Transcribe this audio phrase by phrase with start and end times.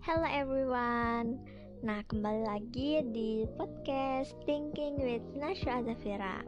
[0.00, 1.36] Hello everyone.
[1.84, 6.40] Nah, kembali lagi di podcast Thinking with Nasya Azafira.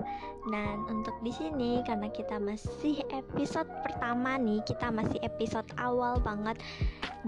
[0.48, 6.64] Dan untuk di sini karena kita masih episode pertama nih, kita masih episode awal banget.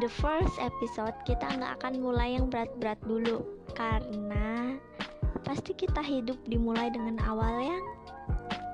[0.00, 3.44] The first episode kita nggak akan mulai yang berat-berat dulu
[3.76, 4.80] karena
[5.44, 7.84] pasti kita hidup dimulai dengan awal yang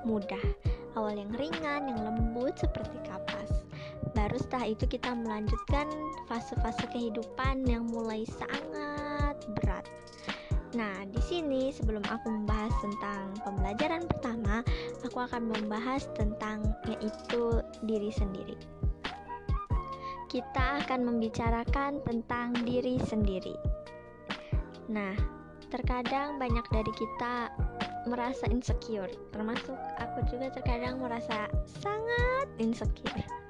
[0.07, 0.45] mudah,
[0.95, 3.30] awal yang ringan, yang lembut seperti kapas
[4.21, 5.89] baru setelah itu kita melanjutkan
[6.29, 9.89] fase-fase kehidupan yang mulai sangat berat.
[10.77, 14.61] Nah, di sini sebelum aku membahas tentang pembelajaran pertama,
[15.01, 18.53] aku akan membahas tentang yaitu diri sendiri.
[20.29, 23.57] Kita akan membicarakan tentang diri sendiri.
[24.87, 25.17] Nah,
[25.73, 27.51] terkadang banyak dari kita
[28.05, 33.40] merasa insecure, termasuk aku juga terkadang merasa sangat insecure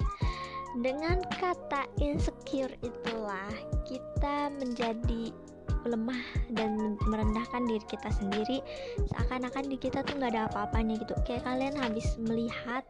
[0.79, 3.51] dengan kata insecure itulah
[3.83, 5.35] kita menjadi
[5.83, 8.63] lemah dan merendahkan diri kita sendiri.
[9.11, 11.17] Seakan-akan di kita tuh nggak ada apa-apanya gitu.
[11.27, 12.85] Kayak kalian habis melihat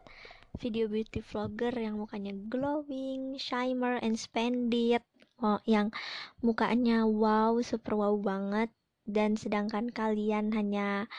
[0.60, 5.02] video beauty vlogger yang mukanya glowing, shimmer, and splendid
[5.40, 5.90] oh, yang
[6.44, 8.68] mukanya wow, super wow banget.
[9.02, 11.10] Dan sedangkan kalian hanya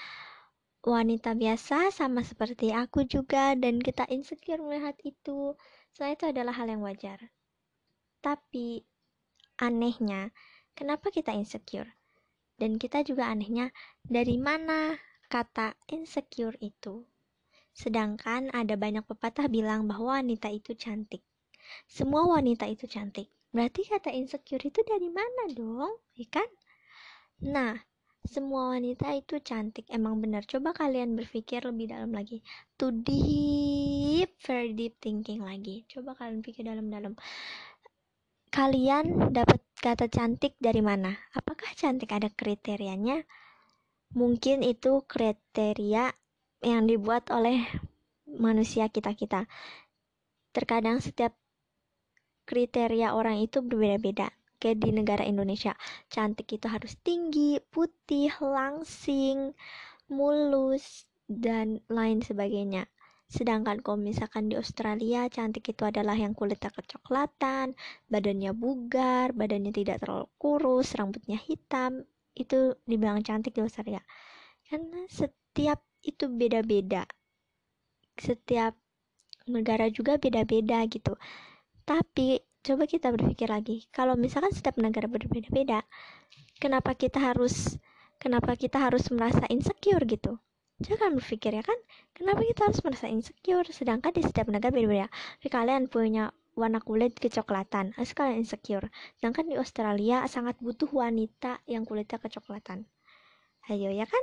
[0.83, 5.55] wanita biasa sama seperti aku juga dan kita insecure melihat itu
[5.93, 7.29] Soalnya itu adalah hal yang wajar.
[8.19, 8.81] Tapi
[9.61, 10.33] anehnya,
[10.73, 11.89] kenapa kita insecure?
[12.57, 13.69] Dan kita juga anehnya,
[14.01, 14.97] dari mana
[15.29, 17.05] kata insecure itu?
[17.73, 21.21] Sedangkan ada banyak pepatah bilang bahwa wanita itu cantik.
[21.85, 23.29] Semua wanita itu cantik.
[23.53, 25.93] Berarti kata insecure itu dari mana dong?
[26.17, 26.49] Ya kan?
[27.45, 27.77] Nah,
[28.23, 32.39] semua wanita itu cantik emang benar coba kalian berpikir lebih dalam lagi
[32.79, 32.87] to
[34.23, 35.83] deep very deep thinking lagi.
[35.91, 37.11] Coba kalian pikir dalam-dalam.
[38.47, 41.11] Kalian dapat kata cantik dari mana?
[41.35, 43.19] Apakah cantik ada kriterianya?
[44.15, 46.15] Mungkin itu kriteria
[46.63, 47.67] yang dibuat oleh
[48.23, 49.43] manusia kita-kita
[50.55, 51.35] terkadang setiap
[52.47, 54.31] kriteria orang itu berbeda-beda.
[54.55, 55.75] Kayak di negara Indonesia
[56.07, 59.51] cantik itu harus tinggi putih langsing
[60.07, 62.87] mulus dan lain sebagainya
[63.33, 67.73] sedangkan kalau misalkan di Australia cantik itu adalah yang kulitnya kecoklatan
[68.05, 72.05] badannya bugar badannya tidak terlalu kurus rambutnya hitam.
[72.37, 74.01] Itu dibilang cantik di Australia.
[74.69, 77.05] Karena setiap itu beda-beda.
[78.17, 78.77] Setiap
[79.49, 81.13] negara juga beda-beda gitu.
[81.85, 83.85] Tapi coba kita berpikir lagi.
[83.89, 85.81] Kalau misalkan setiap negara berbeda-beda
[86.63, 87.75] kenapa kita harus
[88.21, 90.39] kenapa kita harus merasa insecure gitu
[90.83, 91.79] jangan berpikir ya kan?
[92.13, 93.67] Kenapa kita harus merasa insecure?
[93.71, 95.07] Sedangkan di setiap negara beda-beda.
[95.41, 98.91] Jadi kalian punya warna kulit kecoklatan harus kalian insecure.
[99.17, 102.85] Sedangkan di Australia sangat butuh wanita yang kulitnya kecoklatan.
[103.71, 104.21] Ayo ya kan?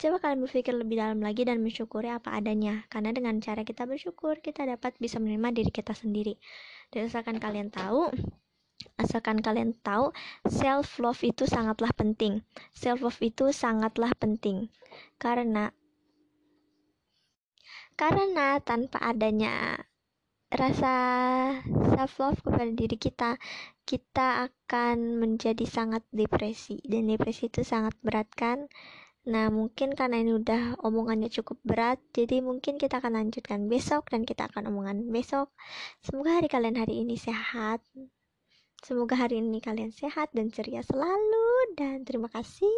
[0.00, 4.40] Coba kalian berpikir lebih dalam lagi dan mensyukuri apa adanya, karena dengan cara kita bersyukur,
[4.40, 6.40] kita dapat bisa menerima diri kita sendiri.
[6.88, 8.08] Dan asalkan kalian tahu,
[8.96, 10.08] asalkan kalian tahu,
[10.48, 12.40] self love itu sangatlah penting.
[12.72, 14.72] Self love itu sangatlah penting,
[15.20, 15.68] karena
[18.00, 19.76] karena tanpa adanya
[20.48, 20.96] rasa
[21.92, 23.36] self love kepada diri kita,
[23.84, 28.72] kita akan menjadi sangat depresi dan depresi itu sangat berat kan
[29.28, 34.24] Nah, mungkin karena ini udah omongannya cukup berat, jadi mungkin kita akan lanjutkan besok dan
[34.24, 35.52] kita akan omongan besok.
[36.00, 37.84] Semoga hari kalian hari ini sehat.
[38.80, 42.72] Semoga hari ini kalian sehat dan ceria selalu dan terima kasih.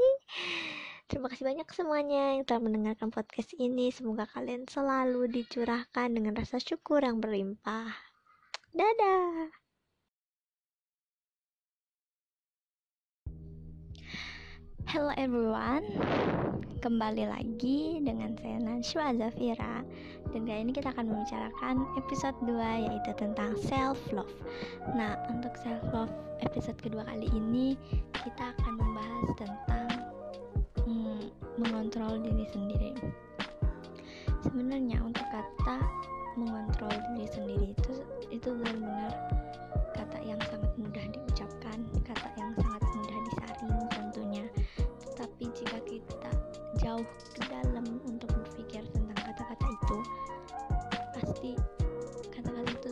[1.12, 3.93] Terima kasih banyak semuanya yang telah mendengarkan podcast ini.
[3.93, 7.93] Semoga kalian selalu dicurahkan dengan rasa syukur yang berlimpah.
[8.73, 9.53] Dadah.
[14.89, 15.84] Hello everyone
[16.81, 19.84] Kembali lagi dengan saya Nanshwa Zafira
[20.33, 24.33] Dan kali ini kita akan membicarakan episode 2 yaitu tentang self love
[24.97, 26.12] Nah untuk self love
[26.43, 27.78] episode kedua kali ini
[28.10, 30.13] Kita akan membahas tentang
[30.87, 32.91] hmm, mengontrol diri sendiri.
[34.43, 35.79] Sebenarnya untuk kata
[36.34, 37.95] mengontrol diri sendiri itu
[38.33, 39.13] itu benar-benar
[39.93, 44.45] kata yang sangat mudah diucapkan kata yang sangat mudah disaring tentunya.
[45.13, 46.31] Tapi jika kita
[46.81, 47.07] jauh
[47.37, 49.97] ke dalam untuk berpikir tentang kata-kata itu
[51.13, 51.51] pasti
[52.33, 52.91] kata-kata itu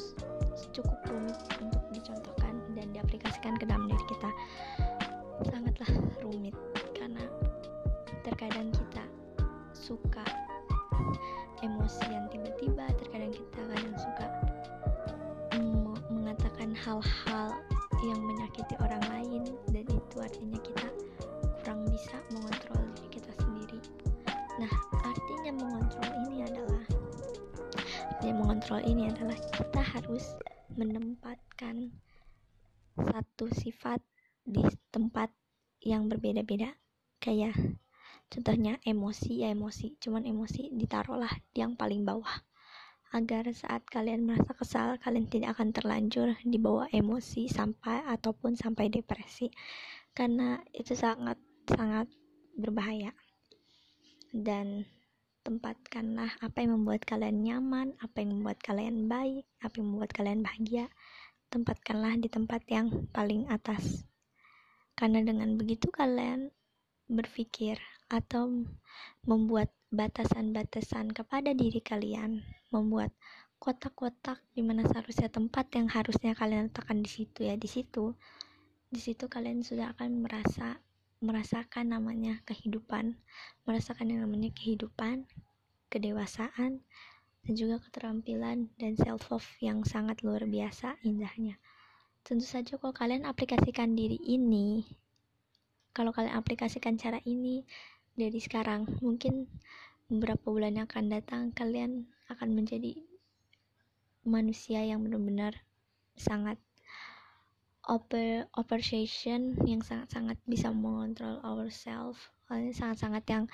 [0.76, 3.79] cukup rumit untuk dicontohkan dan diaplikasikan ke dalam
[16.80, 17.60] hal-hal
[18.00, 20.88] yang menyakiti orang lain dan itu artinya kita
[21.60, 23.80] kurang bisa mengontrol diri kita sendiri.
[24.56, 24.72] Nah
[25.04, 26.84] artinya mengontrol ini adalah
[28.08, 30.24] artinya mengontrol ini adalah kita harus
[30.72, 31.92] menempatkan
[32.96, 34.00] satu sifat
[34.48, 35.28] di tempat
[35.84, 36.72] yang berbeda-beda.
[37.20, 37.52] Kayak
[38.32, 42.40] contohnya emosi ya emosi cuman emosi ditaruhlah di yang paling bawah
[43.10, 49.50] agar saat kalian merasa kesal kalian tidak akan terlanjur dibawa emosi sampai ataupun sampai depresi.
[50.14, 52.06] Karena itu sangat sangat
[52.54, 53.10] berbahaya.
[54.30, 54.86] Dan
[55.42, 60.40] tempatkanlah apa yang membuat kalian nyaman apa yang membuat kalian baik apa yang membuat kalian
[60.46, 60.86] bahagia.
[61.50, 64.06] Tempatkanlah di tempat yang paling atas.
[64.94, 66.54] Karena dengan begitu kalian
[67.10, 68.70] berpikir atau
[69.26, 73.12] membuat batasan-batasan kepada diri kalian, membuat
[73.60, 78.16] kotak-kotak di mana seharusnya tempat yang harusnya kalian letakkan di situ ya di situ.
[78.90, 80.80] Di situ kalian sudah akan merasa
[81.20, 83.20] merasakan namanya kehidupan,
[83.68, 85.28] merasakan yang namanya kehidupan,
[85.92, 86.80] kedewasaan,
[87.44, 91.60] dan juga keterampilan dan self love yang sangat luar biasa indahnya.
[92.24, 94.88] Tentu saja kalau kalian aplikasikan diri ini,
[95.92, 97.64] kalau kalian aplikasikan cara ini
[98.16, 99.48] dari sekarang mungkin
[100.08, 102.96] beberapa bulan yang akan datang kalian akan menjadi
[104.22, 105.58] manusia yang benar-benar
[106.14, 106.56] sangat
[107.90, 113.44] over appreciation yang sangat-sangat bisa mengontrol ourselves sangat-sangat yang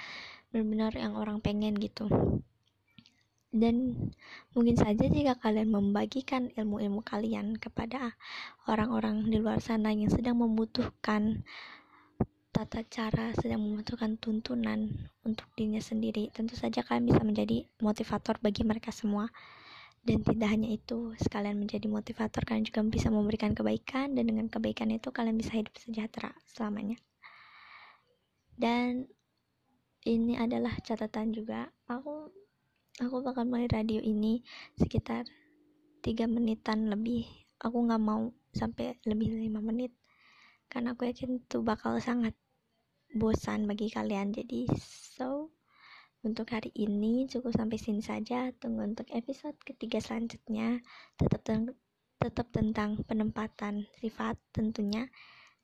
[0.50, 2.08] benar-benar yang orang pengen gitu.
[3.56, 4.08] Dan
[4.52, 8.16] mungkin saja jika kalian membagikan ilmu-ilmu kalian kepada
[8.68, 11.44] orang-orang di luar sana yang sedang membutuhkan
[12.56, 14.88] tata cara sedang membutuhkan tuntunan
[15.28, 19.28] untuk dirinya sendiri, tentu saja kalian bisa menjadi motivator bagi mereka semua.
[20.00, 24.88] Dan tidak hanya itu, sekalian menjadi motivator, kalian juga bisa memberikan kebaikan, dan dengan kebaikan
[24.88, 26.96] itu kalian bisa hidup sejahtera selamanya.
[28.56, 29.04] Dan
[30.08, 32.32] ini adalah catatan juga, aku
[33.04, 34.40] aku bakal mulai radio ini
[34.80, 35.28] sekitar
[36.00, 37.28] 3 menitan lebih.
[37.60, 39.92] Aku nggak mau sampai lebih 5 menit
[40.66, 42.34] karena aku yakin itu bakal sangat
[43.16, 44.36] bosan bagi kalian.
[44.36, 45.48] Jadi so
[46.20, 48.52] untuk hari ini cukup sampai sini saja.
[48.60, 50.84] Tunggu untuk episode ketiga selanjutnya.
[51.16, 51.42] Tetap
[52.20, 55.08] tetap tentang penempatan sifat tentunya.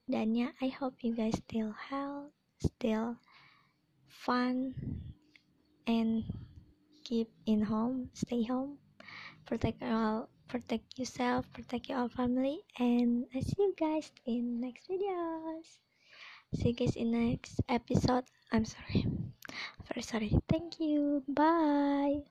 [0.09, 3.19] Dan ya I hope you guys still health still
[4.07, 4.75] fun
[5.87, 6.23] and
[7.03, 8.79] keep in home stay home.
[9.45, 12.65] Protect all protect yourself protect your family.
[12.81, 15.83] And I see you guys in next videos
[16.55, 18.25] see you guys in next episode.
[18.53, 19.07] I'm sorry.
[19.89, 20.33] Very sorry.
[20.49, 21.23] Thank you.
[21.29, 22.23] Bye